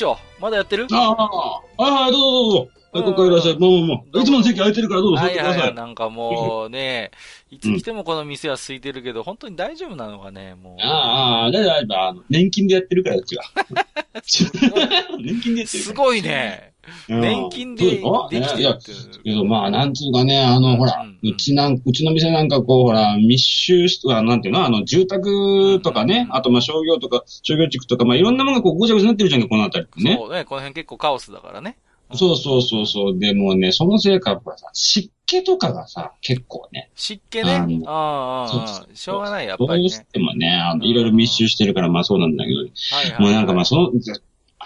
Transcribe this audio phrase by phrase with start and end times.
[0.00, 0.86] よう大将まだやってる？
[0.92, 2.68] ああ、はいはい、どうぞどうぞ。
[2.92, 3.58] はい、ここからいらっしゃい。
[3.58, 4.20] もうもうもう。
[4.20, 5.74] いつもの席空いてるからどうぞ座ってください。
[5.74, 7.10] なんかもうね、
[7.50, 10.82] いつ来てもこの店は空いてるけど、本当に大丈夫なのかね、もう。
[10.82, 13.44] ああ、大丈夫、あの、年金でやってるから、うちは。
[15.18, 16.72] 年金でやってるすごいね。
[17.08, 18.92] 年金でできてるって
[19.24, 24.64] いや、まあ、なんつうかね、あの、ほら、うちなん、うちの店なんかこう、ほら、密集し、なんていうの？
[24.64, 30.16] あの、住宅とかね、あとまあ商業とか、商業地区とか、まあいろんなものがこう、ごちゃごちゃになってるじゃんか、この辺りってね。
[30.16, 31.76] そうね、この辺結構カオスだからね。
[32.14, 33.18] そうそうそうそう。
[33.18, 36.88] でもね、そのせいか、さ、湿気とかがさ、結構ね。
[36.94, 37.82] 湿気ね。
[37.84, 39.78] ああ、しょうがない、やっぱり、ね。
[39.80, 42.58] どうしてもね、あの、いろいろ密集してるから、まあそうなんだけど。
[42.58, 43.90] はいはい、もうなんかまあその、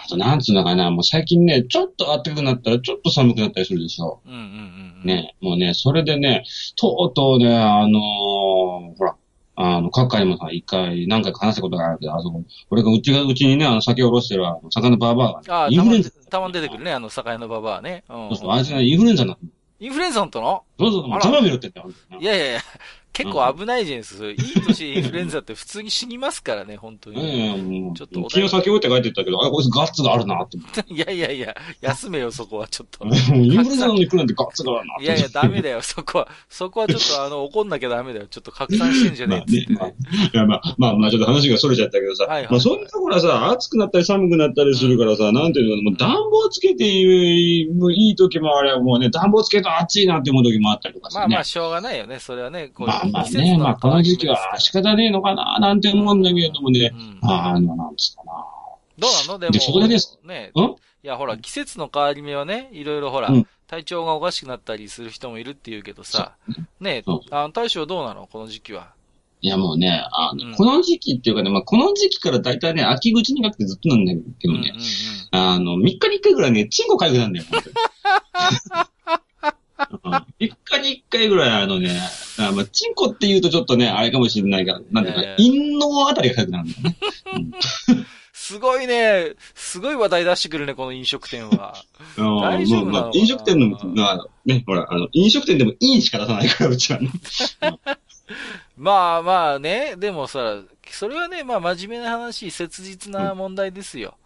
[0.03, 4.21] あと、なんつうのかな、もう最近ね、ちょっと暖かくなったら、ちょっと寒くなったりするでしょ。
[4.25, 6.43] うんうんうん、ね、もうね、それでね、
[6.75, 9.15] とうとうね、あのー、ほら、
[9.55, 16.09] あの、各界もさ、一回、何回か話したことがあるけど、あそこ、俺がうちが、うちにね、あの、酒をおろしてる、あの、魚バーバーが、ね、ああ、インフルエンザ。
[16.29, 18.03] たまに出てくるね、あの、酒のバーバーね。
[18.09, 19.45] うん、そうそう、あいつね、インフルエンザになった。
[19.79, 20.63] インフルエンザのの？
[20.79, 22.23] そうそう、ざまみろって言って。
[22.23, 22.61] いやいやいや、
[23.13, 24.25] 結構危ないじゃないですか。
[24.29, 27.87] いい年インフルエンザって普通に死にますからね、本当に。
[27.87, 28.29] うん、ちょっと。
[28.29, 30.57] 昨日先置いて帰ってったけど、あれ、こいつガッツがあるなって。
[30.87, 33.05] いやいやいや、休めよ、そこはちょっと。
[33.05, 36.27] インフルエンザに来るんでガッツがあるないやいや、ダメだよ、そこは。
[36.49, 38.27] そこはちょっと、あの、怒んなきゃダメだよ。
[38.27, 39.77] ちょっと拡散してんじゃねえって、ね。
[39.77, 39.95] まあ、ね、
[40.33, 42.25] いや、まあ、まあ、まあ、ちょっと話が逸れちゃったけどさ。
[42.25, 47.61] はいはい、まあ、そんなほらさ、暑くなったり寒くなったりするからさ、うん、なんていうの、もう暖房つけてい
[48.09, 51.21] い時もあれば、もうね、暖房つけると暑いなって思う時もあったりとかさ、ね。
[51.21, 52.19] まあまあ、しょうがないよね。
[52.19, 58.45] それはね、こういうまあまあね、まあ、この時期は仕方ねえのかな、なんて思うんだけれどもね、うん、あの、なんつうかな。
[58.97, 59.39] どうなの？
[59.39, 60.19] でも、でそこでです。
[60.23, 60.51] ね、
[61.03, 66.35] いや、ほら、季節の変わり目はね、いろいろほら、うん、体調がおかしくなったりする人もいるって言うけどさ、
[66.79, 68.27] ね、あの、大将どうなの？
[68.27, 68.93] この時期は。
[69.43, 74.79] いや、もうね、あの、うん、この時期っていうかね、まあ、この時期から大体ね、秋口にかけてずっとなんだけどね、うんうんうん、
[75.31, 77.75] あの、3日に1回ぐらいね、チンコかゆくなんだよ、本当に。
[80.39, 81.99] 一回に一回ぐらいあのね、
[82.39, 86.97] あまあ、チンコって言うとちょっとね、あれかもしれないから、なんていうか、陰のあたりが痒くなるんだよね。
[88.33, 91.75] すごいね、すごい話題出してくるね、この飲食店は。
[92.17, 97.11] 大丈夫なの、まあ、飲食店の、まあ、ね、ほら、あの、飲食店でもいいしか出さないから、うちはね。
[98.77, 104.17] まあまあね、でもさ、それはね、まあ真面目な話、切実な問題ですよ。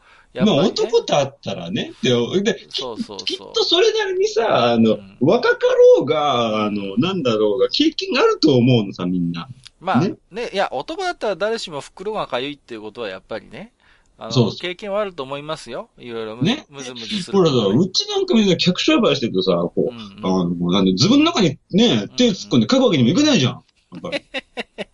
[0.43, 1.93] まあ男と会ったらね。
[2.01, 2.09] で、
[2.41, 5.67] でそうそうきっとそれなりにさ、あの、うん、若か
[5.97, 9.47] ろうが、あの、なんだろうが、経験があると思うのさ、みんな。
[9.79, 13.71] まあ、ね、ね、いや、男だったら誰しも袋がかゆいっていうことはやっぱりね、
[14.17, 15.89] あの、そうそう経験はあると思いますよ。
[15.97, 23.51] いろいろむ,、ね、むずむずする、ほらさ、うちなんかみんな客商売してるとさ、こう、うんうん、あの、なんで、自分の中にね、手突っ込んで書くわけにもいかないじゃん。
[23.53, 23.61] や
[23.97, 24.23] っぱり。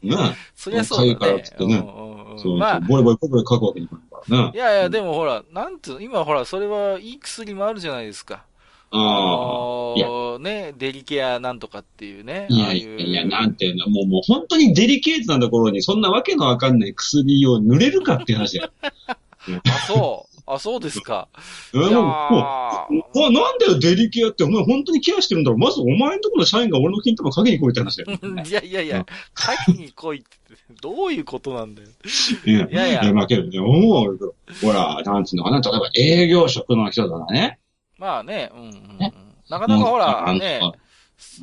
[0.10, 0.18] ね。
[0.56, 1.16] そりゃそうだね。
[1.16, 1.76] かゆいからってね。
[1.76, 4.11] うんうん、そうそう、まあ、ボリボリボリボリ書くわけにもいかない。
[4.28, 8.44] いやいや、でもほら、なんつうの、今ほら、それはいい薬もあるじゃないですか。
[8.92, 10.40] ああ。
[10.40, 12.48] ね、デリケアなんとかっていうね。
[12.50, 18.72] いやいやいや、なんていうの、もう、もう本当にデリケートなところに、そんなわけのわかんない薬を塗れるかっていう話だよ。
[19.66, 20.32] あ、そう。
[20.46, 21.30] あ、そうですか。
[21.74, 22.02] えー、も
[22.90, 25.58] う、もう、なんだよ、デリケアって、お前本当にケアしてるんだろ。
[25.58, 28.20] まずお前んとこの社員が俺の金玉かけに来いって話だよ。
[28.46, 30.38] いやいやいや、かけに来いって、
[30.82, 31.90] どういうことなんだよ。
[32.46, 33.14] いやいやいや。
[33.14, 34.36] まあけどね、思うよ。
[34.62, 37.60] ほら、なんつうのかな、例えば営業職の人だね。
[37.98, 39.00] まあね、うん、うん、
[39.50, 40.60] なかなかほら、ね、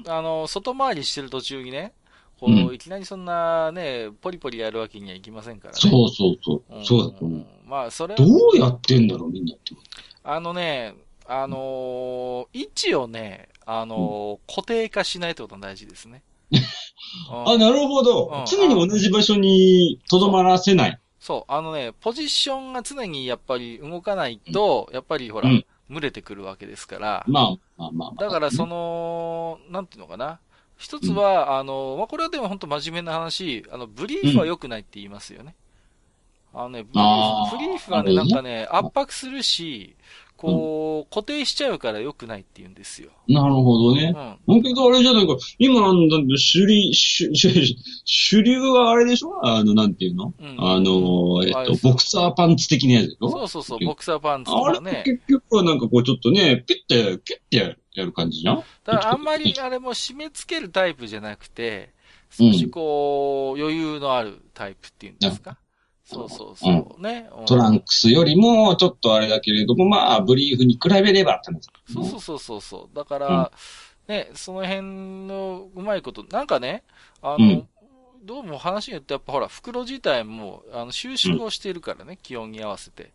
[0.07, 1.93] あの、外回りしてる途中にね、
[2.41, 5.81] こう、うん、いきなりそんなね、ポリポリやるわけにはいきませんからね。
[5.81, 6.77] そうそうそう。
[6.77, 7.47] うん、そうだと思う。
[7.65, 9.75] まあ、それどうやってんだろう、みんなって。
[10.23, 10.95] あのね、
[11.27, 16.23] あのー、位置をね、あのー、固定化しないってことが大事ですね。
[17.31, 18.45] あ、なるほど。
[18.47, 20.99] 常に同じ場所に留まらせない。
[21.21, 25.49] そう、あのね、ポジションが常にやっぱり動かないと、やっぱりほら、
[25.91, 27.25] 群れてくるわけですから。
[27.27, 30.41] まあ、まあまあ、だからその、なんていうのかな。
[30.77, 35.57] 一つは、うん、あの、まあ、これはでも本当真面目な話、あの、ブリーフは良くないって言いますよね。
[36.55, 39.97] うん、あのね、ブリーフ、ブリーフはね、なんかね、圧迫するし、
[40.39, 43.11] こう、固定しちゃうから良くないって言うんですよ。
[43.27, 44.15] なるほどね。
[44.47, 44.63] うん。
[44.63, 45.89] だけどあれじゃないか、今、だ
[46.37, 47.29] 主理、主、
[48.05, 49.45] 主流はあれでしょ？
[49.45, 53.31] あの、なんていうの、うん、あの、えっと、ボクサーパンツ的なやつでしょ？
[53.31, 54.91] そうそうそう、ボクサーパンツとかね。
[54.91, 58.57] あれ結局はなんかこうちょっとね、ピッて、ピッてやる感じじゃん？
[58.85, 61.91] だからあんまりあれも締め付けるタイプじゃなくて、
[62.31, 65.59] 少しこう、余裕のあるタイプっていうんですか？
[66.11, 71.53] そうそうそう、うん、ね、トランクスよりも、ちょっとあれだけれども、まあ、ブリーフに比べればって
[71.93, 72.97] そうそうそうそう。
[72.97, 73.51] だから、
[74.09, 76.83] うん、ね、その辺のうまいこと、なんかね、
[77.21, 77.69] あの、うん、
[78.25, 83.13] どうも話によってやっぱほら、袋自体も、あの、収縮をしているからね、気温に合わせて。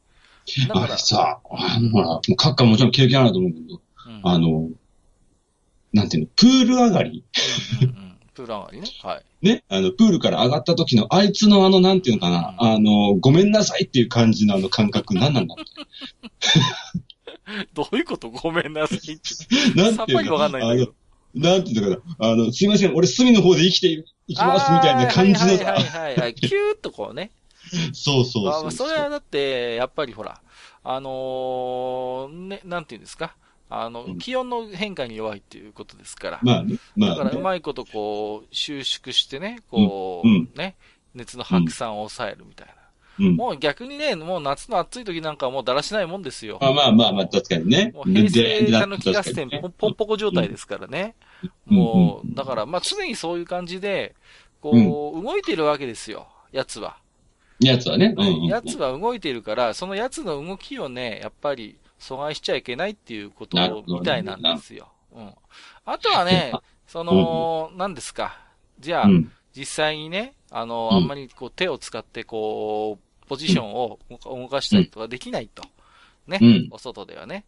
[0.68, 0.96] だから。
[1.00, 3.82] さ、あの、ほら、カッカもちろん経験あると思うけど、
[4.22, 4.70] あの、
[5.94, 7.24] なんていうの、プール上がり、
[7.82, 8.88] うんうんうんプール上がりね。
[9.02, 9.46] はい。
[9.46, 15.64] ね、あの、プールから上がった時の、あいつのあの、なんていうのかな、うん、あの、ごめんなさいっていう感じのあの感覚、何なんだって。
[17.74, 18.30] どういうこと？
[18.30, 19.22] ごめんなさいって。
[19.80, 20.94] なんさっぱりわかんないんだけど。
[21.36, 23.88] なんていうのかな、あの、すいません、俺隅の方で生きて
[24.28, 26.36] いきますみたいな感じのはいはいはいはい。
[26.36, 27.32] キューっとこうね。
[27.94, 30.40] そうそうそうそれはだって、やっぱりほら、
[30.84, 33.36] あのー、ね、なんていうんですか？
[33.82, 36.40] あの、気温の変化に弱いっていうことですから。
[36.44, 36.78] まあね。
[36.96, 40.76] まあ、だからうまいことこう、収縮してね、こう、うん、ね、
[41.16, 42.74] 熱の拡散を抑えるみたいな。
[43.20, 46.58] うん、もう逆にね、もう夏の暑い時なんかはもうだらしないもんですよ。
[46.62, 47.92] あまあまあまあ、確かにね。
[47.94, 49.46] もう平成たの気がして
[49.78, 51.16] ポンポコ状態ですからね。
[51.70, 54.16] うん、もう、だからまあ常にそういう感じで、
[54.62, 54.72] こ
[55.16, 56.98] う、動いてるわけですよ、やつは。
[57.60, 58.16] やつはね。
[58.18, 63.58] うん、やつは動いているから、そのやつの動きをね、やっぱり、阻害しちゃいけないっていうこと
[63.88, 64.90] みたいなんですよ。
[65.14, 65.34] うん。
[65.86, 66.54] あとはね、
[66.88, 68.38] その、何ですか。
[68.80, 69.08] じゃあ、
[69.56, 75.64] 実際にね、あの、あんまりこう手を使ってこう、ポジションを動かしたりとかできないと。
[76.28, 76.40] ね。
[76.72, 77.46] お外ではね。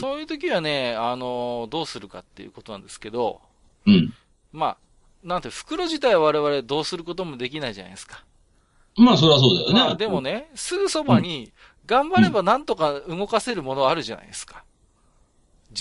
[0.00, 3.40] そういう時はね、あの、どうするかっていうことなんですけど、
[3.86, 4.14] うん。
[4.52, 4.76] まあ、
[5.22, 8.24] なんて、袋自体は我々どうすることもできないじゃないですか。
[8.96, 9.74] まあ、そりゃそうだよね。
[9.74, 11.52] まあ、でもね、すぐそばに、
[11.86, 14.64] 頑張ればなんとか動かせるものあるじゃないですか。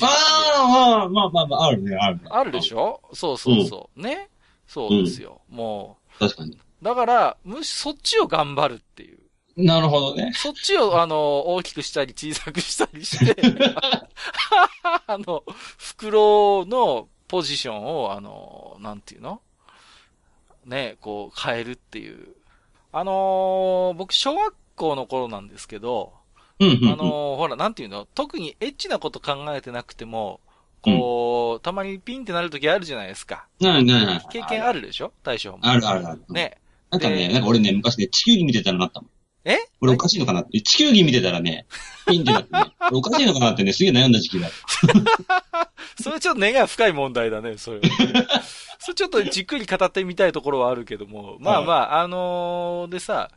[0.02, 2.22] ああ、まあまあまあ、あるね、あるね。
[2.30, 3.02] あるでしょ？
[3.14, 4.02] そうそうそう。
[4.02, 4.30] ね？
[4.68, 5.42] そうですよ。
[5.50, 6.20] もう。
[6.20, 6.60] 確かに。
[6.82, 9.20] だから、むし、そっちを頑張るっていう。
[9.58, 10.34] なるほどね。
[10.36, 13.36] そっちを、あの、大きくしたり小さくしたりして、
[15.08, 15.44] あの、
[15.78, 19.42] 袋のポジションを、あの、なんていうの？
[20.66, 22.36] ね、こう、変えるっていう。
[22.92, 26.14] あのー、僕、小学校の頃なんですけど、
[26.60, 28.08] うんうんうん、あの、ほら、なんていうの？
[28.16, 30.40] 特にエッチなこと考えてなくても、
[30.82, 33.48] こう、うん、たまにピンってなるときあるじゃないですか。
[33.60, 34.26] ないないない。
[34.32, 35.12] 経験あるでしょ？
[35.24, 35.60] 大将も。
[35.64, 36.22] あるあるある。
[36.30, 36.58] ね。
[36.92, 39.10] なんかね、なんか俺ね、昔ね、地球儀見てたらなったもん。
[39.44, 39.58] え？
[39.82, 40.62] 俺おかしいのかなって。
[40.62, 41.66] 地球儀見てたらね、
[42.08, 42.74] ピンってなってね。
[42.94, 44.50] おかしいのかなってね、すげえ悩んだ時期だ。
[46.02, 48.28] それちょっと根が深い問題だね、それは、ね。
[48.80, 51.38] それちょっとじっくり語ってみたいところはあるけども。
[51.40, 53.30] まあまあ、あのー、でさ、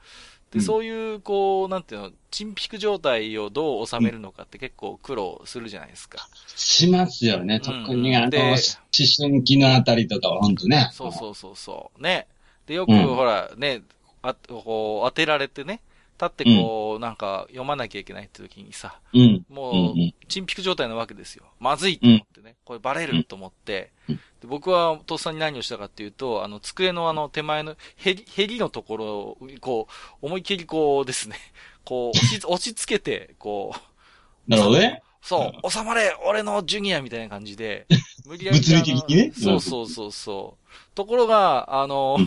[0.53, 6.27] で、そういう、こう、なんていうの、沈粛状態をどう収めるのかって結構苦労するじゃないですか。
[6.57, 7.61] しますよね。
[7.61, 10.89] 特にあの、思春期のあたりとかは本当ね。
[10.93, 12.03] そうそうそうそう。
[12.03, 12.27] ね。
[12.67, 13.83] で、よく、ほら、ね、
[14.23, 15.81] あ、こう、当てられてね、
[16.21, 19.95] 立ってこう、うん、なんか読まなきゃいけないって時にさ、うん、もう、
[20.27, 21.45] 沈粛状態なわけですよ。
[21.61, 23.93] まずいと思ってね、これバレると思って、
[24.41, 29.89] で僕はとっさに何をしたかっていうと、あの、机のあの手前のへり、へりのところを、こ
[30.23, 31.37] う、思いっきりこうですね、
[31.85, 34.51] こう、押し、 押し付けて、こう。
[34.51, 35.03] なるほどね。
[35.21, 37.87] そう、収まれ俺のジュニアみたいな感じで、
[38.25, 38.59] 無理やり。
[38.59, 39.33] 物理的にね。
[39.33, 40.95] そうそうそうそう。
[40.95, 42.19] ところが、あの、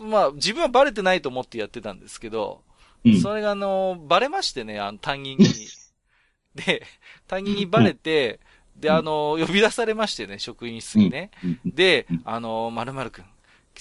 [0.00, 2.62] まあ、自分はバレてないと思ってやってたんですけど、
[3.22, 5.46] それがあの、バレましてね、あの、担任に。
[6.54, 6.82] で、
[7.26, 8.40] 担任にバレて、
[8.76, 11.30] で、あの、呼び出されましてね、職員室にね。
[11.64, 13.24] で、あの、〇〇くん、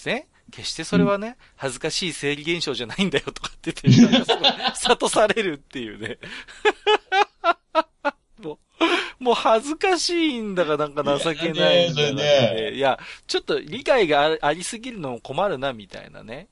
[0.06, 4.34] ね、決してそれはね、恥ずかしい生理現象じゃないんだよとかって言って、
[4.76, 6.18] 悟されるっていうね。
[8.40, 8.60] も
[9.20, 16.50] う、もう恥ずかしいんだかなんか情けないんだか、ね、いや、ちょっと理解がありすぎるのも困るな、みたいなね。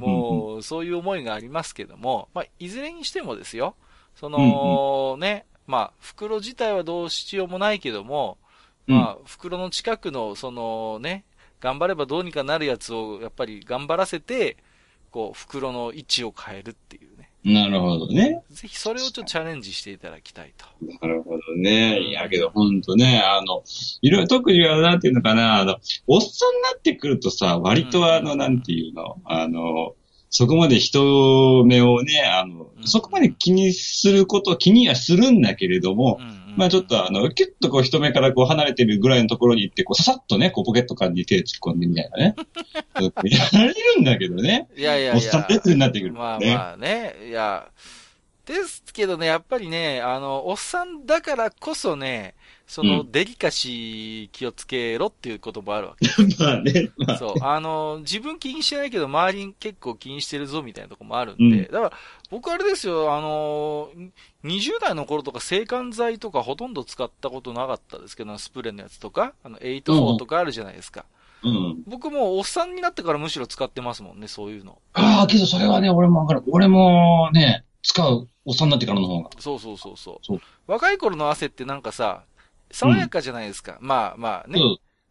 [0.00, 3.76] もう、そういう思いがありますけども、まあ、いずれにしてもですよ、
[4.14, 8.38] その、ね、まあ、袋自体はどうしようもないけども、
[8.86, 11.24] まあ、袋の近くの、そのね、
[11.60, 14.56] 頑張ればどうにかなるやつを、やっぱり頑張らせて、
[15.10, 17.30] こう、袋の位置を変えるっていうね。
[17.44, 18.42] なるほどね。
[18.50, 20.66] ぜひそれをちょっとチャレンジしていただきたいと。
[21.00, 22.00] なるほどね。
[22.00, 23.62] いやけどほんとね、あの、
[24.00, 29.94] いろいろ特にはなんていうのかな、あの、おっさんになってくるとさ、割とあの、なんていうの、あの、
[30.30, 42.34] そこまで人目をね、あの、うん、そこまで気にすること、気にはするんだけれども、うんまあちょっとあの、キュッとこう人目からこう離れてるぐらいのところに行って、こうささっとね、こうポケット感に手突っ込んでみたいなね。
[43.54, 44.68] やれるんだけどね。
[44.76, 45.14] いやいやいや。
[45.14, 46.18] おっさんレになってくる、ね。
[46.18, 47.14] まあまあね。
[47.28, 47.68] いや、
[48.44, 52.34] ですけどね、やっぱりね、あの、おっさんだからこそね、
[52.68, 56.06] その、デリカシー気をつけろっていうこともあるわけ。
[56.38, 56.90] まあね。
[56.98, 57.34] まあ、そう。
[57.40, 61.92] あの、自分気にしてないけど、周りに結構気にしてるぞみたいなとこもあるんで、うん、だから、
[62.30, 63.88] 僕あれですよ、あの、
[64.44, 71.06] 20代の頃とか制汗剤とかほとんど使ったことなかったですけど、スプレーのやつとか、あの、84とかあるじゃないですか。
[71.42, 71.82] うん。
[71.86, 74.78] 僕もおっさんになってからむしろ使ってますもんね、そういうの。
[74.92, 76.42] ああ、けどそれはね、俺もわかる。
[76.50, 79.30] 俺もね、使う、おっさんになってからの方が。
[79.38, 80.26] そうそうそうそう。
[80.26, 82.24] そう若い頃の汗ってなんかさ、
[82.70, 83.78] 爽やかじゃないですか。
[83.80, 84.60] うん、まあまあね。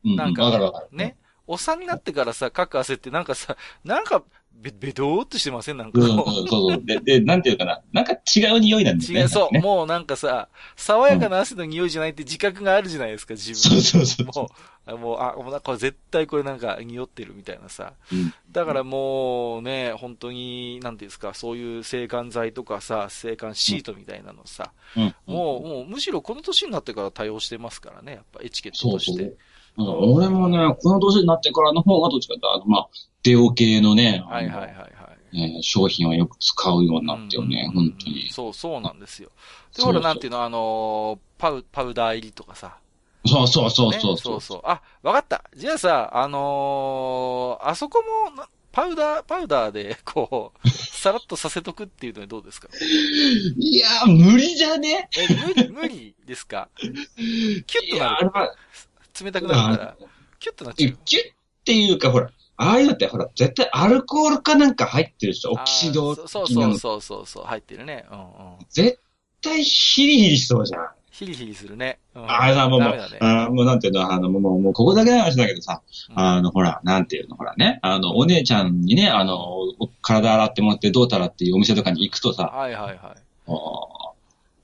[0.05, 0.15] うん。
[0.15, 0.87] なんか。
[0.91, 1.17] ね。
[1.47, 4.23] おっさんになってからさ、かく汗ってなんかさ、なんか、
[4.59, 5.77] べ、べどーっとしてません？
[5.77, 6.01] なんか。
[6.01, 6.83] うん、そうそう。
[6.83, 7.81] で、で、なんていうかな。
[7.93, 9.21] なんか違う匂いなんですね。
[9.21, 13.55] 違う、そう、もうなんかさ、爽やかな汗の匂いじゃないって自覚があるじゃないですか、自分。
[13.55, 14.25] そうそうそう。
[14.25, 14.49] も
[14.87, 17.93] う、もう、あ、もうなんか絶対これなんか匂ってるみたいなさ。
[18.11, 29.23] うん、だからもうね、本当に、なんていうんですか、そういう制汗剤とかさ、制汗シートみたいなのさ、うん、もう、もうむしろこの年になってから対応してますからね、やっぱエチケットとして。
[29.23, 29.37] そうそう
[29.79, 32.87] うん、俺もね、この年になってからの方がどっちかというと、あの、まあ、
[33.27, 34.87] デオ系のね、はいはいはいはい。
[35.33, 38.29] えー、商品をよく使うようになってよね、うん、本当に。
[38.31, 39.29] そう、そうなんですよ。
[39.75, 42.77] で、ほら、なんていうの、あのー、パウ、パウダー入りとかさ。
[43.25, 44.61] そうそうそうそう、ね、そうそう。
[44.63, 45.43] あ、わかった。
[45.55, 48.01] じゃあさ、あのー、あそこ
[48.35, 52.69] も、パウダー、パウダーで、 こう、さらっとさせとくっていうのはどうですか？
[53.59, 55.09] いやー、無理じゃね？
[55.17, 56.69] え、無理、無理ですか？
[56.77, 58.31] キュッとなる。
[59.25, 59.97] 冷たくなるから、
[60.39, 60.97] キュッとなっちゃう。
[61.03, 61.33] キュッっ
[61.65, 65.51] ていうか、ほら、ああいうのってほら、絶対アルコールかなんか入ってるでしょ？
[65.51, 68.05] オキシドそうそうそうそうそう、入ってるね。
[68.11, 68.25] うんうん。
[68.69, 68.99] 絶
[69.41, 70.87] 対ヒリヒリしそうじゃん。
[71.11, 71.99] ヒリヒリするね。
[72.15, 79.57] うん、あれさ、もう、もう、ね、あもうなんていうの、あの、もう、もう、ここだけの話だけどさ、うん、あの、ほら、なんていうの、ほらね、あの、お姉ちゃんにね、あの、
[80.01, 82.99] 体洗ってもらってどうたらっていうお店とかに行くとさ、はいはいはい。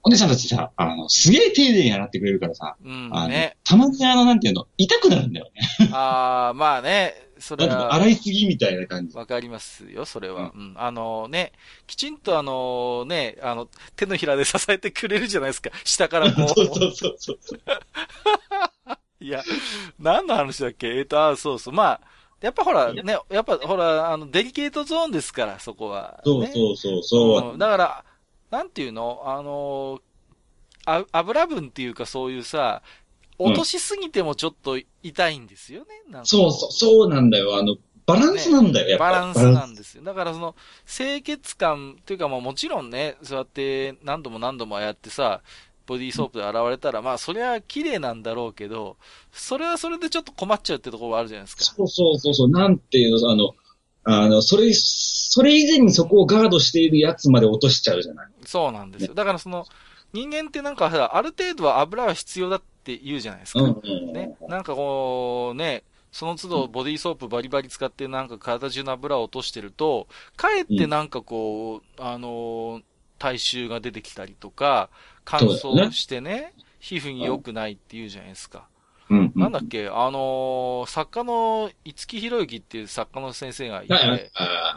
[0.04, 5.90] お姉さんたちさ、あの、すげえ丁寧に洗ってくれるからさ、うん、ね、たまにあの、なんていうの、痛くなるんだよね。
[5.94, 7.94] ああ、まあね、それは。
[7.94, 9.18] 洗いすぎみたいな感じ。
[9.18, 10.62] わかりますよ、それは、うん。
[10.72, 10.74] うん。
[10.78, 11.54] あのね、
[11.88, 15.72] きちんとあのね、あの、手のひらで支えてくれるじゃないですか。
[15.86, 16.48] 下からこう。
[16.56, 17.60] そうそうそうそう。
[19.24, 19.42] いや、
[20.00, 20.88] 何の話だっけ？
[20.88, 21.74] えっ、ー、と、あそうそう。
[21.74, 22.02] まあ、
[22.42, 28.06] やっぱほら、ね、やっぱほら、あの、デリケートゾーンですから、そこは、ね、そうそうそうそう、うん、だから、
[28.54, 29.24] なんていうの？
[29.26, 30.00] あの、
[30.86, 32.84] あ油分っていうかそういうさ、
[33.40, 35.88] 落としすぎてもちょっと痛いんですよね。
[36.08, 37.58] うん、そうそう、そうなんだよ。
[37.58, 40.04] あの、バランスなんだよ、ね、やっぱバランスなんですよ。
[40.04, 40.56] だからその、
[40.86, 45.42] 清潔感っていうかまあもちろんね、そうやって何度も何度もやってさ、
[45.88, 48.98] ボディーソープで洗われたら、まあそりゃ綺麗なんだろうけど、
[49.32, 51.64] それはそれでちょっと困っちゃうってところがあるじゃないですか。
[51.64, 53.56] そうそうそうそう、なんていうの、あの、
[54.04, 59.08] あの、それ、それ以前にそこをガードしているやつまで落としちゃうじゃないそうなんですよ。
[59.10, 59.66] ね、だからその、
[60.12, 63.62] 人間ってなんか、ある程度は油は必要だって言うじゃないですか。
[63.62, 64.36] うんうんね。
[64.48, 72.82] なんかこう、ね、その都度ボディーソープバリバリ使ってなんか体中の油を落としてると、かえってなんかこう、あの
[73.18, 74.90] 体臭が出てきたりとか、
[75.26, 78.68] 乾燥してね、ね皮膚に良くないって言うじゃないですか。
[79.14, 83.94] うん、なんだっけ、あのー、作家の五木ひろゆきっていう作家の先生がいて、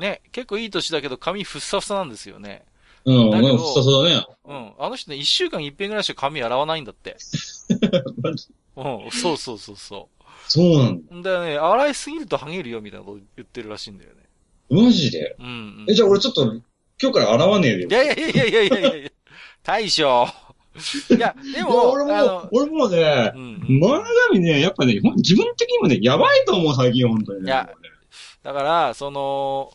[0.01, 2.65] ね、結構いい年だけど髪ふっさふさなんですよね。
[3.07, 4.27] うん、だけど、そうそうだね。
[4.45, 4.73] うん。
[4.79, 7.17] あの人ね、一週間一遍ぐらいしか髪洗わないんだって。
[8.75, 10.25] うん、そうそうそうそう。
[10.49, 11.31] そうなんだ。
[11.31, 14.23] だよね、洗いすぎると剥げるよみたいなこと言ってるらしいんだよね。
[14.69, 15.37] マジで？
[15.39, 15.87] うん、うん。
[15.89, 16.43] え、じゃあ俺ちょっと、
[17.01, 17.89] 今日から洗わねえでよ。
[17.89, 19.11] いやいやいやいやいやいや
[19.63, 20.27] 大将。
[21.17, 27.47] いや、でも、俺も、俺もね、うん、前髪ね、やっぱね、自分的にもね、やばいと思う、最近、本当に、ね。
[27.47, 27.69] いや、
[28.43, 29.71] だから、その、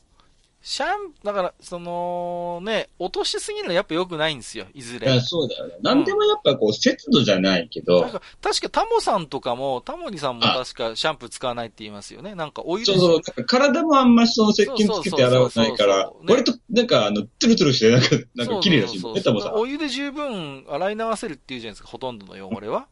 [0.64, 5.12] シャン、だから、その、ね、落としすぎるのはやっぱ良くないんですよ、いずれ。
[5.12, 5.74] いや、そうだよね。
[5.82, 8.02] なんでもやっぱこう、節度じゃないけど。
[8.02, 12.36] なんか、確かタモさんとかも、タモリさんも確かシャンプー使わないって言いますよね。
[12.36, 12.94] なんかお湯で。
[12.94, 13.46] そうそう。
[13.46, 19.54] 体もあんましその石鹸つけて洗わないから、割と、なんかあの、トゥルトゥルして、なんか、なんか綺麗だし、ね、タモさん。
[19.56, 22.88] お湯で十分洗い流せるっていうじゃないですか、ほとんどの汚れは。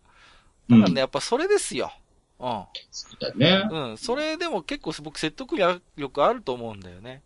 [0.69, 1.91] だからね、やっぱそれですよ。
[2.39, 2.63] うん。
[2.89, 3.69] そうだね。
[3.69, 3.97] うん。
[3.97, 7.21] それでも結構僕説得力あると思うんだよね。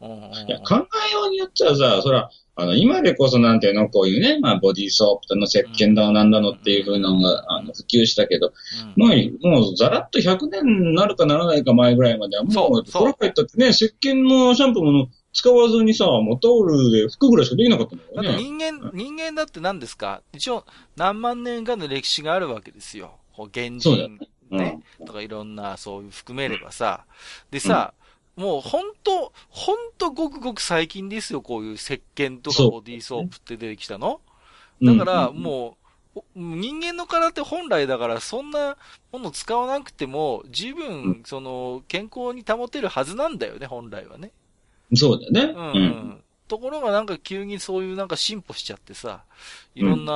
[0.00, 8.52] いや、考えようによっちゃさ、そら、あの、今でこそなんていうの、こういうね、まあ、ボディーソープとの石鹸だのなんだのっていうふうなのが、あの、普及したけど、
[8.96, 18.28] うん、もう、もう、ざらっと100年になるかならないか前ぐらいまでは、もう、これ入ったってね、石鹸のシャンプーも使わずにさ、もうタオルで服ぐらいしかできなかったんだよね。
[18.28, 20.22] だ人間、人間だって何ですか？
[20.32, 20.64] 一応、
[20.96, 23.18] 何万年かの歴史があるわけですよ。
[23.36, 24.18] こう、原人、
[24.50, 27.04] ね、ね、うん、とかいろんな、そういう含めればさ。
[27.52, 28.07] でさ、うん、
[28.38, 34.20] もう本当本当ごくごく最近ですよ、こういう石鹸とかボディーソープって出てきたの。
[34.80, 35.76] だから、も
[36.14, 38.76] う、人間の体って本来だからそんな
[39.10, 44.30] もの使わなくても十分その健康に保てるはずなんだよね、本来はね。
[44.94, 45.52] そうだよね。
[45.54, 46.22] うん、うん。
[46.48, 49.24] ところがなんか急にそういうなんか進歩しちゃってさ、
[49.74, 50.12] いろんな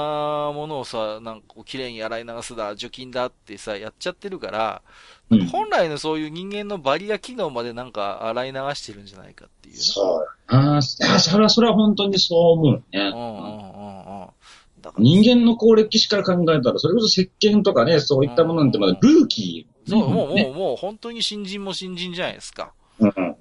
[0.55, 4.83] ものをさ、なんかこう綺麗に洗い流すだ、除菌だってさ、やっちゃってるから、
[5.22, 9.81] うん、本来のそういう人間のバリア機能までなんか洗い流してるんじゃないかっていう、ね。
[9.81, 12.83] そうああ、それは、それは本当にそう思うね。
[12.93, 14.29] うんうんうんうん。
[14.99, 22.73] 人間の高歴史から考えたら、それこそ石鹸とかね、そういったものなんてまだルーキー、そう、もう、もう、もう、本当に新人も新人じゃないですか。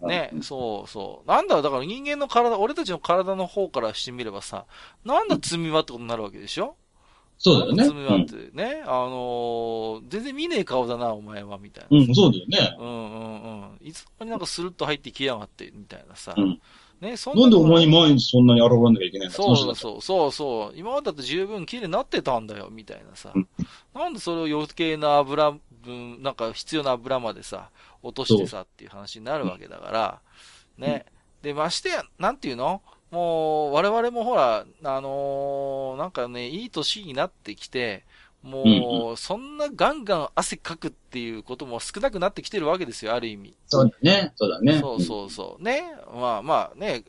[0.04, 1.28] ね、そうそう。
[1.28, 4.66] なんだ、だから人間の体、俺たちの体の方からしてみればさ、
[5.06, 6.76] なんだ罪はってことになるわけでしょ？
[7.44, 7.84] そうだよね。
[7.86, 11.98] 罪はってね、うん、あのー、全然見ねえ顔だな、お前は、みたいな。
[11.98, 12.78] うん、そうだよね。
[12.80, 13.88] うんうんうん。
[13.88, 16.36] いつもになんかスルッと入ってきやがって、みたいなさ。
[16.38, 16.62] うん、
[17.02, 17.42] ね、そんな。
[17.42, 19.34] なんでお前に毎日そんなに現れなきゃいけないの？
[19.34, 20.74] そうそうそうそう。
[20.78, 23.32] 今までだって十分綺麗になってたんだよ、みたいなさ。
[23.34, 23.48] うん、
[23.96, 27.72] なんでそれを余計な油分、なんか必要な油までさ、
[28.04, 30.20] 落としてさっていう話になるわけだから、
[30.78, 31.08] ね。
[31.42, 32.84] で、ましてや、なんていうの？
[33.12, 38.04] もう、我々もほら、あのー、なんかね、いい年になってきて、
[38.42, 43.54] もう、そんなガンガン汗かくっていうことも少なくなってきてるわけですよ、ある意味。
[43.68, 44.32] そうだね。
[44.36, 44.80] そうだね。
[44.80, 45.64] そうそうそう。
[45.64, 45.84] ね。
[46.14, 47.04] まあまあね、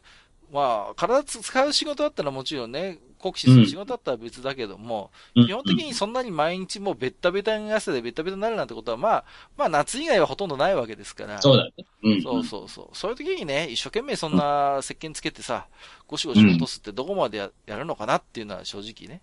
[0.53, 9.25] まあ、体使う仕事だったらもちろんね、酷使する仕事だったら別だけども、うん、基本的にそんなに毎日もうベッタベタに汗でベッタベタになるなんてことは、まあ、
[9.57, 11.41] まあ夏以外はほとんどないわけですから。
[11.41, 11.73] そうだね。
[12.03, 12.97] うん、そうそうそう。
[12.97, 15.67] そういう時にね、一生懸命そんな石鹸つけてさ、
[16.07, 19.23] ゴシゴシ落とすってどこまでややるのかなっていうのは正直ね。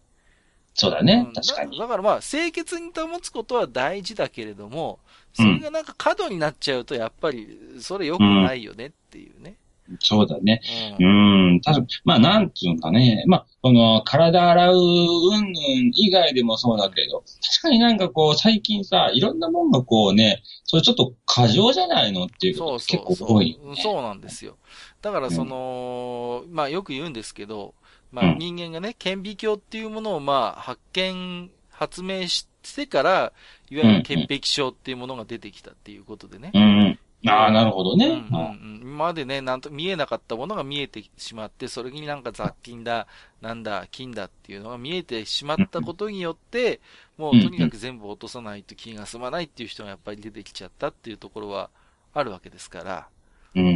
[0.74, 1.30] そうだね。
[1.36, 1.84] 確かにだ。
[1.84, 5.00] だからまあ、清潔に保つことは大事だけれども、
[5.34, 9.56] それがなんか過度になっちゃうと、やっぱり、それ良くないよねっていうね。
[10.00, 10.62] そうだね。
[11.00, 11.50] うん。
[11.54, 11.62] うん。
[11.62, 13.24] ただ、まあ、なんつうんかね。
[13.28, 24.58] まあ、この、体洗う、うんぬん以外でもそうだけど、確かになんかこう、最近さ、いろんなもんがこうね、それちょっと過剰じゃないのっていうこと結構多い、ね、そうなんですよ。
[25.02, 27.74] だからその、うん、まあ、よく言うんですけど、
[28.12, 33.34] まあ、人間がね、顕微鏡っていうものをまあ、発見、発明してから、
[33.70, 36.52] いわゆる潔癖症っていうものが出てきたっていうことでね。
[36.54, 38.08] うん、うんああ、なるほどね。
[38.08, 43.08] うんうん、今までね、なんと見えなかったものが見えてしまって、それになんか雑菌だ、
[43.42, 46.80] なんだ、菌だっていうのが見えてしまったことによって、
[47.18, 51.70] もうとにかく全部落とさないと気が済まないっていう人がやっぱり出てきちゃったっていうところは
[52.14, 53.08] あるわけですから。
[53.56, 53.66] うん。
[53.66, 53.76] うんう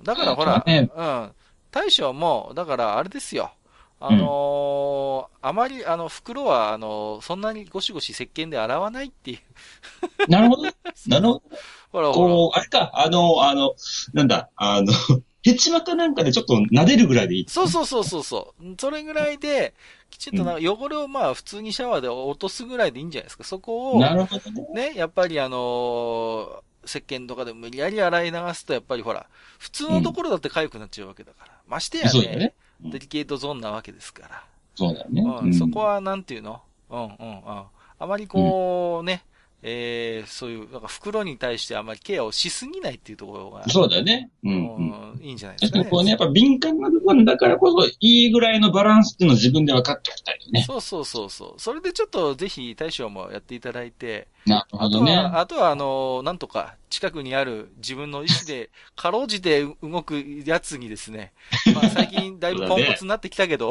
[0.00, 0.04] ん。
[0.04, 1.32] だからほら、ね、うん。
[1.72, 3.52] 大将も、だからあれですよ。
[4.02, 9.38] あのー、あまり、あの、袋は、あのー、そんなにゴシゴシ石鹸で洗わないっていう。
[10.30, 10.62] なるほど。
[10.62, 11.42] なるほど。
[11.92, 12.34] ほらほら。
[12.34, 13.74] こう、あれか、あの、あの、
[14.12, 14.92] なんだ、あの、
[15.42, 18.74] ヘチマかなんかでちょっと撫でるぐらいでいい、そうそうそうそうそう。
[18.78, 19.74] それぐらいで、
[20.10, 23.44] きちんとな汚れをまあ普通にシャワーで落とすぐらいでいいんじゃないですか。
[23.44, 24.90] そこを、なるほどね。
[24.90, 29.26] ね、やっぱりあのー、石鹸とかで無理やり洗い流すと、やっぱりほら、
[29.58, 31.52] 普通のところだって痒くなっちゃうわけだから。
[31.66, 34.44] ましてやね、ねデリケートゾーンなわけですから。
[34.74, 35.22] そうだよね。
[35.22, 36.60] うん、そこはなんていうの？
[36.90, 37.62] うんうんうん。
[37.98, 39.22] あまりこう、ね、
[39.62, 43.68] えー、そういう、なんか袋に対してあまりケアをしすぎないっていうところが。
[43.68, 44.30] そうだね。
[44.42, 45.20] うん、うん。
[45.22, 45.84] いいんじゃないですかね。
[45.84, 50.64] こうね、やっぱ敏感な部分だからこそ、いいぐらいのバランスっていうのを自分で分かっておきたいよね。
[50.66, 51.60] そうそうそうそう。
[51.60, 54.28] それでちょっとぜひ大将もやっていただいて。
[54.46, 55.14] なるほどね。
[55.14, 61.32] あとは、あとはあの、なんとか近くにある自分の意思で、かろうじて動くやつにですね、
[61.72, 63.68] まあ最近だいぶポンコツになってきたけど、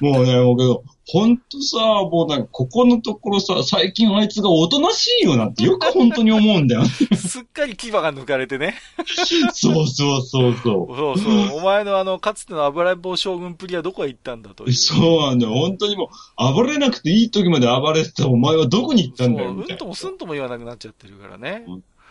[0.00, 6.84] もうね、もうけど、ほんとさ、もうなんか、ここのところさ、最近あいつがおとなしいよなってよく本当に思うんだよ。
[7.16, 8.74] すっかり牙が抜かれてね。
[9.54, 10.96] そうそうそうそう。
[10.96, 11.58] そうそう。
[11.58, 15.54] お前のあの、かつての油棒将軍プリはどこへ行ったんだとそうなんだよ。
[15.54, 19.52] 本当にもう、暴れなくていい時まで暴れてたお前はどこに行ったんだよ。
[19.52, 21.64] うんともすんとも言わなくなっちゃってるからね。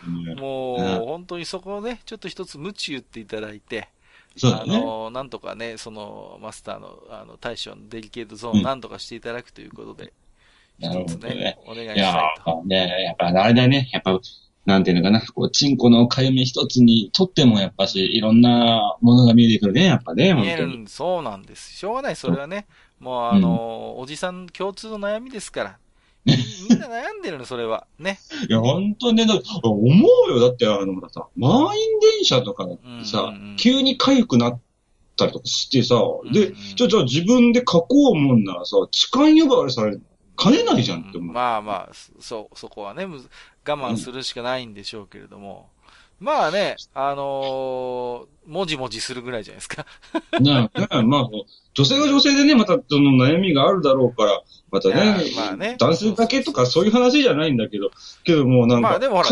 [0.06, 3.88] もう、本当にそこをね、ちょっと一つ無知言っていただいて、
[4.36, 4.76] そうだね。
[4.76, 10.12] あの、なんとかね、その、マスターの、あの、大将のデリケートゾーンをなんとかしていただくということで、
[10.78, 12.62] 一、つね、お願いしたいと。
[12.66, 14.18] いや、ね、やっぱあれだね、やっぱ、
[14.64, 21.74] なんていうのかな、こう、チンコのかゆみ一つにとってもやっぱし、いろんなものが見えてくるね、やっぱね、見える、そうなんです。
[21.76, 22.66] しょうがない、それはね。
[23.00, 25.78] もう、あの、うん、おじさん共通の悩みですから。
[26.68, 27.86] みんな悩んでるの、それは。
[27.98, 28.18] ね。
[28.48, 30.40] いや、本当ね、だ思うよ。
[30.40, 32.68] だって、あの、さ、満員電車とか
[33.04, 34.60] さ、うんうんうん、急に痒くなっ
[35.16, 39.98] たりとかしてさ、うんうん、で、じゃ、じゃ自分で書こうもんならさ、痴漢呼ばわりされ
[40.38, 41.34] 兼ねないじゃんって思う。
[41.34, 43.20] まあまあ、そ、そこはね、我
[43.64, 45.68] 慢するしかないんでしょうけれども。
[46.20, 49.86] うん、まあね、あのー、もじもじするぐらいじゃないですか。
[50.40, 51.28] ねえ、まあ、
[51.74, 54.94] 女性は女性でね、またその悩みがあるだろうから、またね、
[55.36, 57.90] まあね男性だけとかそういう話じゃないんだけど、
[58.24, 58.88] けどもうなんか。
[58.88, 59.28] まあでもほら、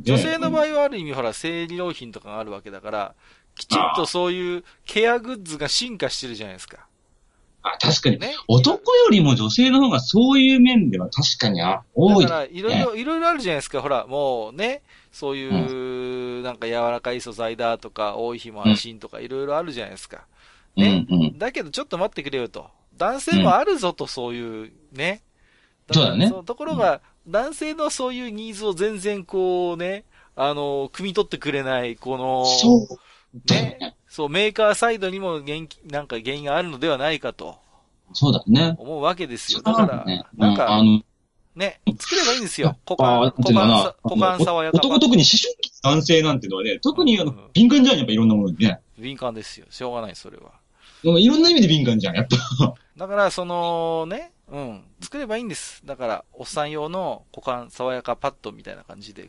[0.00, 3.14] 女性の場合はある意味ほら、生理用品とかがあるわけだから、
[3.56, 6.86] きちんとそういうケアグッズが進化してるじゃないですか。
[7.64, 8.18] あ、確かに。
[8.18, 8.34] ね。
[8.46, 11.62] 男よりも女性の方がそういう面では確かに
[11.94, 13.80] 多い、だから、いろいろ、いろいろあるじゃないですか。
[13.80, 20.26] ほら、もうね、そういう、なんか柔らかい素材だとか、多い日も安心とか、いろいろあるじゃないですか。
[20.76, 21.38] ね、うんうん。
[21.38, 22.68] だけど、ちょっと待ってくれよと。
[22.98, 25.22] 男性もあるぞと、そういう、ね。
[25.90, 26.28] そうだね。
[26.28, 30.04] そのところが、男性のそういうニーズを全然こうね、
[30.36, 33.52] あの、汲み取ってくれない、この、そう。
[33.52, 33.78] ね。
[34.14, 37.56] そう、メーカーサイドにも元気、なんか原因があるのではないかと。
[38.12, 38.76] そうだね。
[38.78, 39.60] 思うわけですよ。
[39.60, 41.02] だから、ね、なんか、あの、
[41.56, 42.76] ね、作ればいいんですよ。
[42.88, 44.78] 股間、股間、股間爽やか。
[44.78, 48.78] 男特に思春期男性なんていうのはね、特にあの、敏感じゃん、やっぱいろんなものにね。
[48.96, 49.66] 敏感ですよ。
[49.68, 50.52] しょうがない、それは。
[51.02, 52.26] いろんな意味で敏感じゃん、やっ
[52.60, 52.74] ぱ。
[52.96, 54.84] だから、その、ね、うん。
[55.00, 55.84] 作ればいいんです。
[55.84, 59.28] だから、おっさん用の股間爽やかパッドみたいな感じで、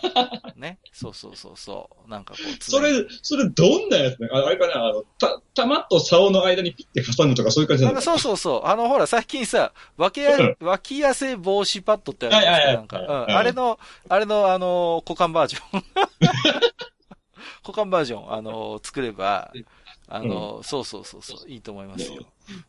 [0.56, 0.78] ね。
[0.92, 2.10] そうそうそうそう。
[2.10, 2.44] なんかこう。
[2.64, 8.00] それ、それどんなやつねあれかなあの、た、玉と竿の間にピッて挟むとかそういう感じなの？
[8.00, 8.66] そうそうそう。
[8.66, 12.98] あの、ほら、最近さ、脇や、脇汗防止パッドってあるじゃないですか。
[12.98, 13.36] なんか、うん。
[13.36, 15.84] あれの、あれの、あの、股間バージョン。
[17.66, 19.52] 股間バージョン、あの、作れば、
[20.08, 22.24] あの、うん、そうそうそうそう、いいと思いますよ。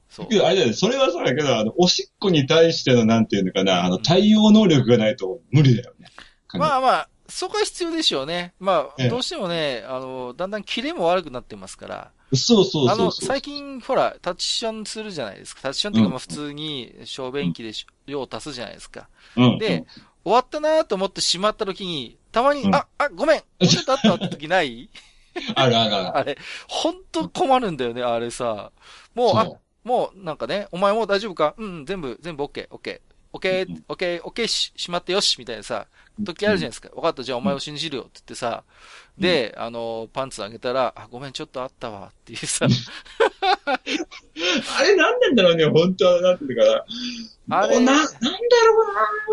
[0.09, 0.27] そう。
[0.43, 6.07] あれだよ、それはそうだけど、あの、おしっこに対しての、なんていうのかな、あの、対応能力がないと無理だよね。
[6.53, 8.53] まあまあ、そこは必要でしょうね。
[8.59, 12.11] まあ、どうしてもね、あの、だんだんキレも悪くなってますから。
[12.33, 15.61] そうそうそうあの、最近、ほら、タッチションするじゃないですか。
[15.61, 17.71] タッチションっていうか、まあ普通に小便器で
[18.07, 19.09] 用を足すじゃないですか。
[19.35, 19.85] うん、で、
[20.23, 24.89] 終わったなと思ってしまった時に、たまに、うん、あ、あ、ごめん、もうちょっとあった時ない？
[25.55, 26.17] あるあるある。
[26.17, 28.71] あれ、ほんと困るんだよね、あれさ。
[29.13, 29.47] もう、あ、
[29.83, 31.53] もう、なんかね、お前もう大丈夫か？
[31.57, 33.01] うん、全部、全部 OK、OK。
[33.33, 35.87] オッケー、オッケー、オッケーし、しまってよし、みたいなさ、
[36.23, 36.87] 時あるじゃないですか。
[36.95, 38.63] 分かった、じゃあお前を信じるよって言ってさ、
[39.17, 42.65] で、あの、パンツあげたら、あ、ごめん、ちょっとあったわ、っていうさ。
[43.65, 46.85] あれなんなんだろうね、本当は、なんていうか
[47.49, 47.57] な。
[47.59, 48.35] あれ、な、なんだろ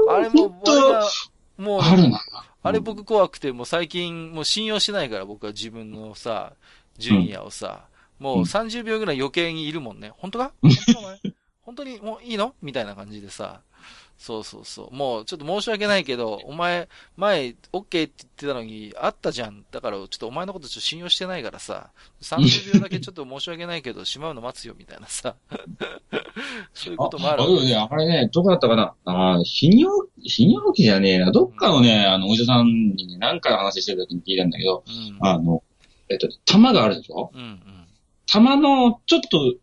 [0.03, 0.15] うな。
[0.15, 1.09] あれも、僕は、
[1.57, 2.21] もう、あるな。
[2.63, 6.53] あれ僕怖くて、もう最近、もう信用してないから、僕は自分のさ、
[6.99, 7.87] ジュニアをさ、
[8.19, 10.13] もう30秒ぐらい余計にいるもんね。
[10.17, 10.53] 本当か？
[11.63, 12.55] 本当にもういいの？
[12.63, 13.63] みたいな感じでさ。
[14.23, 14.95] そうそうそう。
[14.95, 19.65] もう、ちょっと申し訳ないけど、お前、前、オッケーって言ってたのに、あったじゃん。
[19.73, 25.35] だから、ちょっとお前のことちょっと信用してないからさ、30秒だけちょっと申し訳ないけど、しまうの待つよ、みたいなさ。
[26.73, 27.43] そういうこともある。
[27.43, 28.95] あ、あね、あれね、どこだったかな？
[29.07, 29.87] ああ、泌尿、
[30.25, 31.33] 泌尿器じゃねえな。
[31.33, 35.65] どっかのね、あの、お医者さんにね、何回話してる時に聞いたんだけど、うん、あの、
[36.09, 37.33] えっと、玉があるでしょ？
[37.35, 37.61] うんうん。
[38.27, 39.55] 玉の、ちょっと、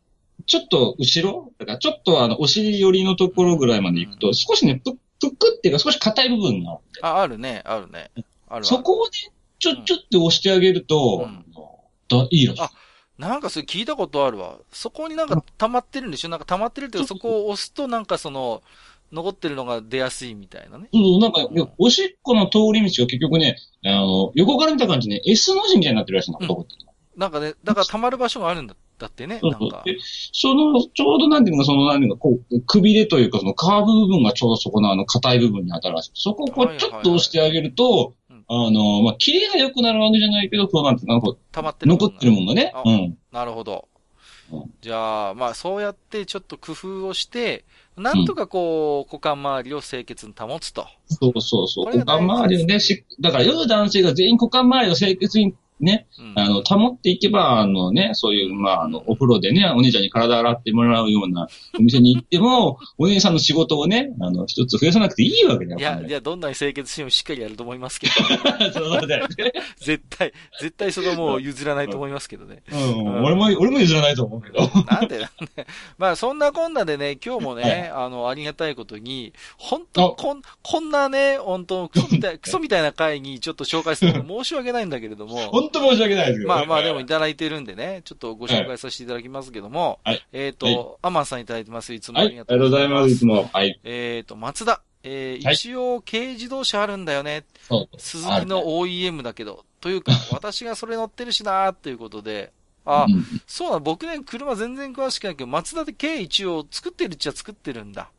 [0.49, 1.53] ちょっと後ろ？
[1.59, 6.79] だからちょっとあの、お尻寄りのところぐらいまで行くと、少しね、ぷ、ぷくっていうか少し硬い部分が。
[7.03, 8.09] あ、あるね、あるね。
[8.47, 9.11] あるそこをね、
[9.59, 11.45] ちょ、ちょって押してあげると、うん、
[12.07, 12.61] だいいらしい。
[12.61, 12.71] あ、
[13.19, 14.57] なんかそれ聞いたことあるわ。
[14.71, 16.29] そこになんか溜まってるんでしょ？
[16.29, 18.63] なんか溜まってるっていうか、そこを押すとなんかその、
[19.11, 20.89] 残ってるのが出やすいみたいなね。
[20.93, 26.71] うん、なんか、うん、おしっこの通り道が結局ね、あの、横から見た感じね、S の字みたいになってるらしいな、男って。
[27.15, 29.83] なんかね、だから溜まる場所があるんだだってね、なんか。
[30.33, 36.11] その、ちょうどなんていうのか、その、なんていうか、こう、くびれというか、そのカーブ部分がちょうどそこのあの、硬い部分に当たるらしい。
[36.15, 41.91] そこをこう、ちょっと押してあげると、あの、まあ、綺麗が良くなるわけじゃないけど、そうなんていうか、こう、溜まってる。
[41.91, 42.73] 残ってるもんがね。
[42.85, 43.17] うん。
[43.31, 43.87] なるほど。
[44.81, 47.63] じゃあ、まあ、そうやってちょっと工夫をして、
[47.95, 50.87] なんとかこう、股間周りを清潔に保つと。
[51.07, 51.85] そうそうそう。
[51.85, 65.79] 股間周りをね、し、だから、夜男性が全員股間周りを清潔にね、あの、保っていけば、あのね、そういう、まあ、あの、お風呂でね、お姉ちゃんに体洗ってもらうようなお店に行っても、 お姉さんの仕事をね、あの、一つ増やさなくていいわけだよ。
[65.79, 68.13] いや、いや、どんなに清潔してもしっかりやると思いますけど。
[68.73, 69.53] そうだよね。
[69.79, 72.61] 絶対、絶対そこはもう譲らないと思いますけどね。
[72.71, 74.59] うん、うん、俺も、俺も譲らないと思うけど。
[74.85, 75.67] なんでなんで。
[75.97, 85.68] まあ、そんなこんなでね、今日もね、はい、あの、ありがたいことに、本当こん、こんなね、本当クソみたい、クソみたいな回にちょっと紹介するの申し訳ないんだけれども。
[85.71, 91.93] 本当申し訳ないですけど、まあまあでもいただいてるんでね、ちょっとご紹介させていただきますけども、はい、えっ、ー、と、はい、アマンさんいただいてます。
[91.93, 93.05] いつもありがとうございます。
[93.05, 93.49] はい、ありがとうございます、いつも。
[93.53, 93.79] はい。
[93.83, 94.81] えっ、ー、と、松田。
[95.01, 97.45] えー、一応、軽自動車あるんだよね。
[97.97, 99.65] 鈴木の OEM だけど。
[99.79, 102.51] というか、 私がそれ乗ってるしなーっていうことで、
[102.85, 108.09] あ、うん、そうだ、僕ね、車全然詳しくないけど、松田で軽一応作ってるっちゃ作ってるんだ。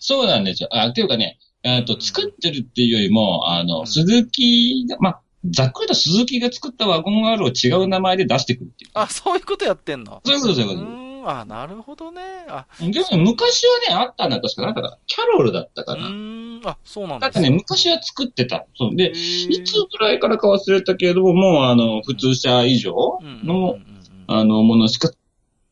[0.00, 0.68] そうなんですよ。
[0.72, 8.90] あ、っていうかね、えっ、と、作ってるっていうよりも、あの、うん、鈴木、まあ、ざっくりと鈴木が作ったワゴン R を違う名前で出してくるっていう。
[8.94, 10.20] あ、そういうことやってんの？
[10.24, 11.00] そういうそういうこと。
[11.22, 12.22] あ、なるほどね。
[12.48, 14.62] あ、でも昔はね、あったんだ、確か。
[14.62, 16.06] なんか、キャロルだったかな。
[16.06, 17.28] うん、あ、そうなんだ。
[17.28, 18.66] だってね、昔は作ってた。
[18.74, 18.96] そう。
[18.96, 23.78] で、いつぐらいからか忘れたけれども、もう、あの、普通車以上の、
[24.28, 25.10] あの、ものしか、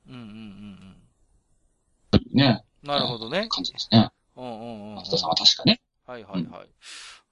[0.07, 0.26] うんうんうん
[2.12, 2.38] うん。
[2.38, 2.62] ね。
[2.83, 3.46] なるほどね。
[3.48, 4.11] 感じですね。
[4.37, 4.94] うんうんうん。
[4.96, 5.81] 松田さんは確かね。
[6.07, 6.42] はいはいはい。
[6.42, 6.52] うん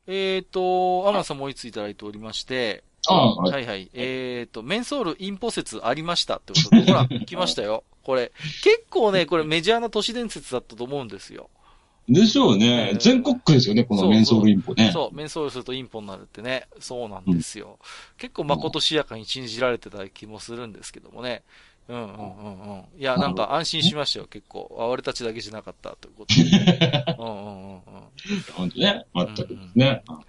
[0.06, 7.84] えっ、ー、と、アマンさんもいついただいておりまして、はい、はいはいえっ、ー、と、メンソールインポ説ありましたってことで、ほら、 来ましたよ。
[8.02, 11.50] これ、結構ね、これメジャーな都市伝説だったと思うんですよ。
[12.08, 12.90] でしょうね。
[12.92, 14.90] えー、全国区ですよね、このメンソールインポね。
[14.92, 16.68] そうメンソールするとインポになるってね。
[16.78, 17.78] そうなんですよ。
[17.80, 17.86] うん、
[18.18, 21.42] 結構まことしやかに信じられてた気もするんですけどもね。
[21.88, 22.84] うんうんうんうん。
[22.98, 24.76] いや、なんか安心しましたよ、結構。
[24.78, 27.04] あ、俺たちだけじゃなかったということで。
[27.18, 27.45] うんうん
[28.58, 28.70] うんうん。
[28.70, 29.06] 本当ね。
[29.14, 30.02] 全くですね。
[30.08, 30.22] うんうん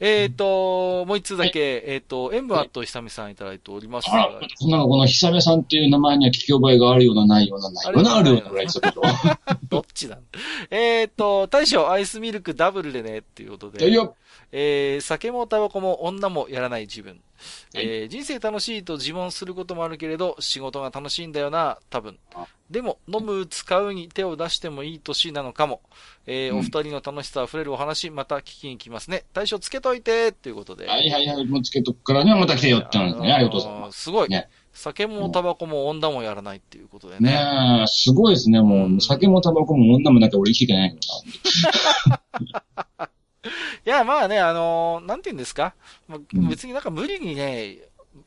[0.00, 4.08] えっ、ー、と、もう一つだけ、えっ、ー、と、エンブアット久美さんいただいております。
[4.10, 4.46] あら、なんか
[4.86, 9.02] この久美さんっていう名前には聞き覚えがあるような、ないような、ないような、あるようなぐらいですけど。
[9.68, 10.18] どっちだ？
[10.70, 13.90] えっと、大将、アイスミルクダブルでね、っていうことで。
[13.90, 14.08] いや
[14.50, 17.20] えー、酒もタバコも女もやらない自分。
[17.74, 22.18] えー、人生楽しいと自問することもあるけれど、仕事が楽しいんだよな、多分。
[22.70, 25.80] でも、飲む、使うに手を出してもいい年なのかも。
[26.26, 29.24] えー、お二人の楽しさ溢れるお話、また聞きに来ますね。
[29.32, 30.86] 対象つけといて、っていうことで。
[30.86, 33.32] はいはいはい、もうつけとくからね、また来てよってですね。
[33.32, 34.00] ありがとうございます。
[34.02, 34.28] すごい。
[34.28, 37.30] ね、酒もタバコも女もやらないっていうことでね。
[37.30, 38.60] ねすごいですね。
[38.60, 40.96] もう、酒もタバコも女もなきゃ俺生きていけないか
[42.98, 43.08] ら。
[43.86, 45.74] いや、まあね、あのー、なんて言うんですか？
[46.06, 46.18] まあ、
[46.50, 47.78] 別になんか無理にね、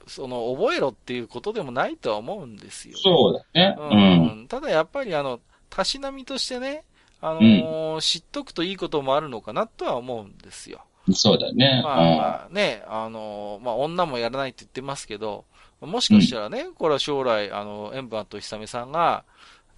[0.08, 3.00] その、覚えろっていうことでもないとは思うんですよ、ね。
[3.02, 3.76] そうだね。
[3.78, 4.48] うん。
[4.48, 6.84] ただやっぱりあの、たしなみとしてね、
[7.22, 10.82] あのーうん、知っとくといいこともあるのかなとは思うんですよ。
[11.14, 11.82] そうだね。
[11.84, 15.46] まあ、まあ、ね、あのー、まあ、女もやらないって言ってますけど、
[15.80, 19.24] もしかしたらね、うん、これは将来、あの、エンバーと久美さんが、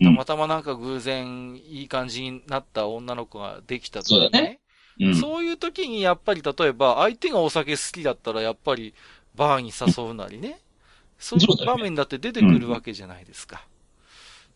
[0.02, 4.19] たまたまなんか偶然いい感じになった女の子ができたとかね。
[4.21, 4.60] そうだね。
[4.99, 8.93] うん、そういう時にやっぱり例えば相手がお酒好きだったらやっぱり
[9.36, 10.60] バーに誘うなりね。
[11.17, 13.65] そういう場面だって出てくるわけじゃないですか。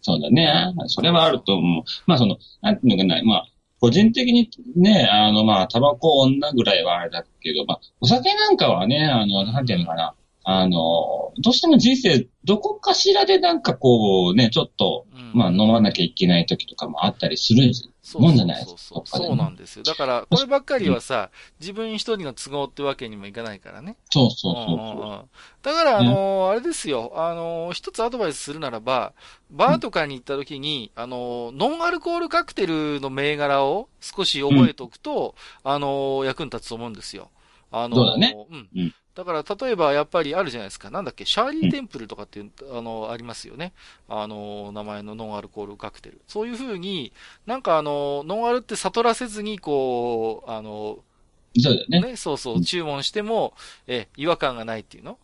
[0.01, 0.73] そうだね。
[0.87, 1.83] それはあると思う。
[2.05, 3.47] まあその、なんていうのかな、まあ、
[3.79, 10.15] 個人的にね、あのまあ、タバコ女ぐらいはあれだけど、まあ、お酒なんかはね、あの、なんていうのかな、
[10.49, 19.01] あの、どうしても人生、どこかしらでなんかこうね、ちょっと、うん、まあ飲まなきゃいけない時とかもあったりするんじゃないですか。
[19.03, 19.83] そうなんですよ。
[19.83, 23.97] だから、こればっかりはさ、自分一人の都合ってわけにもいかないからね。
[24.09, 25.29] そうそうそうそう
[25.63, 29.11] だから、あのー、あれですよ、あのー、一つアドバイスするならば、
[29.51, 37.31] バーとかに行った時に、あのー、ノンアルコールカクテルの銘柄を少し覚えておくと、うん、あの役に立つと思うんですよ。
[37.69, 38.33] あのそうだね。
[38.49, 38.93] うん。
[39.21, 40.91] うんだから、例えば、やっぱりあるじゃないですか。
[40.91, 43.73] なんだっけ、シャーリーテンプルとかっていう、あの、ありますよね。
[44.07, 46.21] あの、名前のノンアルコールカクテル。
[46.27, 47.11] そういうふうに、
[47.47, 50.99] なんかあの、ノンアルって悟らせずに、こう、あの、
[51.57, 51.99] そうだよね。
[52.11, 53.55] ね、そうそう、注文しても、
[53.87, 55.17] え、違和感がないっていうの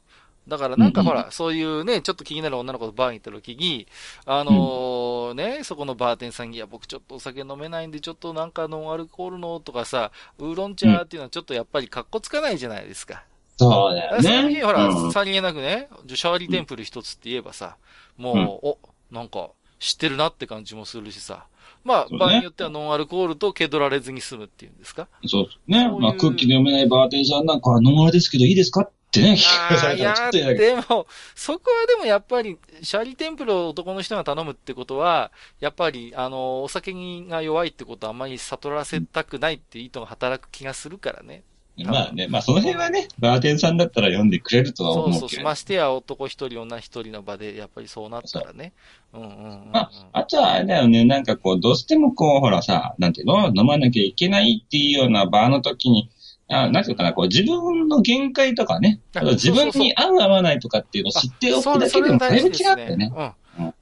[0.47, 3.88] だからなんかほら、そういうね、ちょっと気になる女の子とバーに行った時に、
[4.25, 13.23] あのー、ね、そこのバーテンさんに、いや、僕ちょっとお酒飲めないんで、ちょっとなんかノンアルコールのとかさ、ウーロン茶っていうのはちょっとやっぱり格好つかないじゃないですか。
[13.63, 14.23] そうだよね。
[14.23, 17.78] 最近ほら、うん、さりげなくね、シャーリーテンプル一つって言えばさ、
[18.17, 18.78] もう、うん、お、
[19.12, 19.49] なんか、
[19.80, 21.45] 知ってるなって感じもするしさ。
[21.84, 25.86] まあ、ね、場合によってはノンアルコールと気取られずに済むっていうんですかそうですね。
[25.91, 36.93] ううまあ、空気で読めないバーテンさんなんかはノンアルですけどいいですかってね、聞かされたらちょっとやでも、そこはでもやっぱり、シャーリーテンプルを男の人が頼むってことは、やっぱり、あの、お酒
[37.28, 41.43] が弱いってことはあんまり悟らせたくないっていう意図が働く気がするからね。
[41.75, 45.19] まあね、まあその辺はね、バーテンさんだったら読んでくれるとは思うけど。
[45.21, 48.73] そうそう、ましてや男一人女一人の場で、やっぱりそうなったらね。
[49.12, 49.31] うんうん、う
[49.69, 53.51] ん、まあ、あとはあれだよね、なんかこう、どうしてもこう、ほらさ、なんていうの？
[53.55, 56.12] 飲まなきゃいけないっていうような場の時に、
[56.47, 63.12] あなんていうかな、こう、自分の限界とかね、自分に合う合わないとかっていうのを知っておくだけでもだいぶ違ってね。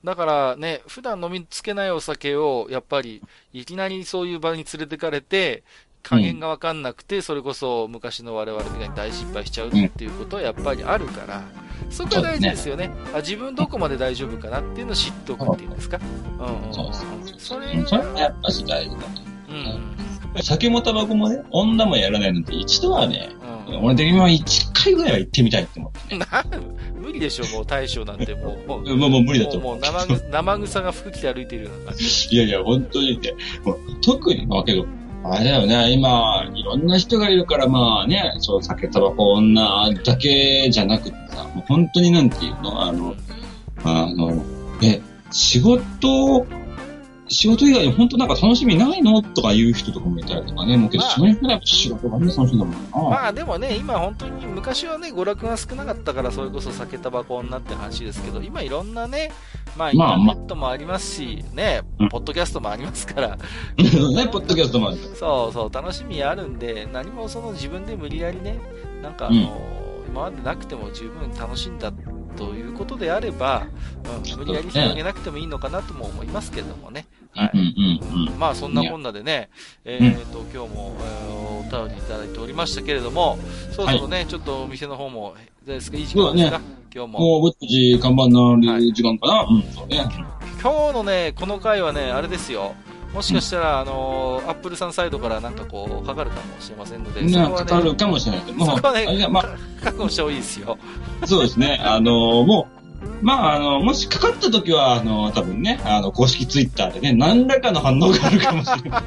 [0.04, 5.64] だからね、普段飲みつけないお酒を、やっぱり、いきなりそういう場に連れてかれて、
[6.02, 11.44] 加減がわかんなくて、うん、それこそ昔の我々みたいに大失敗しちゃうっていうことはやっぱりあるから、
[11.90, 12.88] そこが大事ですよね。
[12.88, 16.00] ねあ自分どこまで大丈夫かなっていうのを知っておくっていうんですか？
[16.40, 16.74] うんうん。
[16.74, 19.22] そうそうそれそれはやっぱし大事だと。
[19.50, 20.44] うん。
[20.44, 23.30] 酒もタバコもね、女もやらないので、一度はね、
[23.68, 26.26] うん、俺的には一回ぐらいは行ってみたいって思って、ね。
[26.96, 28.68] 無理でしょ、もう大将なんてもう。
[28.68, 29.74] もう、 もうもう無理だと思う。
[29.74, 32.36] もう生生臭が服着て歩いてるような感じ。
[32.36, 33.34] いやいや、本当にね、
[33.66, 34.86] もう特に、まあけど、
[35.24, 43.16] あれだよね、今、いろんな人がいるから、まあね、そう、酒、タバコ、女だけじゃなくてさ、もう本当になんていうの、あの、
[43.84, 44.44] あの、
[44.82, 45.00] え、
[45.32, 46.46] 仕事
[47.32, 49.22] 仕事以外に本当なんか楽しみないの？
[49.22, 50.78] とか言う人とかもいたりとかね。
[50.78, 52.78] もうけど、その人は仕事がね、楽しいんだもんな。
[52.92, 59.32] まあでもね、今本当に昔はね、娯楽が少なかったから、それこそ酒タバコになって話ですけど、今いろんなね、
[59.78, 63.30] まあインターネットもありますし、ね、ポッドキャストもありますから。
[63.30, 63.38] ね、
[64.30, 64.98] ポッドキャストもある。
[65.16, 68.60] そうそう、楽しみあるんで、何もその自分で無理やりね、
[69.02, 71.94] なんかあの、うん、今までなくても十分楽しんだ
[72.36, 73.68] ということであれば、
[74.04, 77.06] うん、無理やり広げなくてもいいのかなとも思いますけどもね。
[77.34, 77.52] はい。
[77.54, 79.50] うんうん、まあそんなこんなでね、
[79.86, 83.38] えっ、ー、と、今日も、えー、お便りいただいておりましたけれども、
[83.72, 87.20] そろそろね、はい、ちょっとお店の方も、ですか、いい時間ですか、ね、今日も。
[87.20, 90.06] もう、ぼっち看板の時間かな、はい、うん、そうね。
[90.62, 92.76] 今日のね、この回はね、あれですよ。
[93.14, 99.44] もしかしたら、あのー、アップルさんサイドからなんかこう、かかるかもしれませんので、ね、かかるかもしれないけど、そこはね、まあ、
[99.84, 100.78] 覚悟した方がいいですよ。
[101.26, 101.82] そうですね。
[101.84, 102.81] あのー、もう、
[103.22, 109.04] まあ、あの、もしかかった時は、あの、多分ね、あの、公式ツイッターでね、何らかの反応があるかもしれない。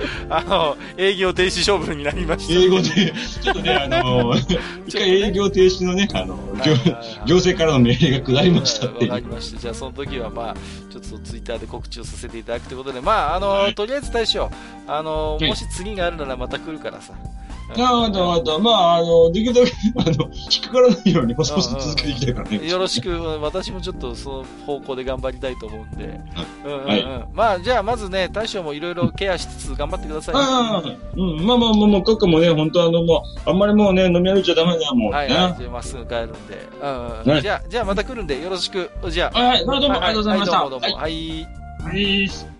[0.28, 2.54] あの、営業停止処分になりました。
[2.54, 4.34] 英語で、ちょっとね、あの、
[4.86, 6.38] 一回営業停止のね、あの、
[7.26, 9.10] 行政からの命令が下りましたっていう。
[9.10, 9.60] わかりました。
[9.60, 10.54] じゃあ、その時は、まあ、
[10.90, 14.50] ちょっとツイッターで告知をさせていただくということで、まあ、あの、はい、とりあえず大将、
[14.86, 17.12] あの、もし次があるならまた来るからさ。
[17.76, 18.58] なるほど、なるほど。
[18.60, 22.68] まあ、あの、できるだけ、あの、引っかからないように、細々続けていきたいからね。
[22.68, 26.20] よろしく、私もちょっとその方向で頑張りたいと思うんで。
[26.64, 27.24] うんうんうん。
[27.32, 30.34] まあ、じゃあ、まずね、大将もいろいろケアしつつ頑張ってください。
[30.36, 31.46] ああ、うん。
[31.46, 35.16] まあまあまあまあ、各もね、本当あの、もう、あんまりもうね、飲み歩いちゃダメだよ、もう、ね。
[35.16, 35.62] はい、はい。
[35.68, 36.68] まっすぐ帰るんで。
[36.82, 37.40] うんうん。
[37.40, 38.90] じゃあ、じゃあまた来るんで、よろしく。
[39.08, 39.38] じゃあ。
[39.38, 40.58] はい、どうもありがとうございました。
[40.58, 40.96] どうもどうも。
[40.96, 41.46] はい。
[41.82, 42.59] はい。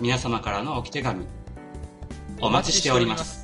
[0.00, 1.26] 皆様からの置き手紙
[2.40, 3.43] お待ちしております。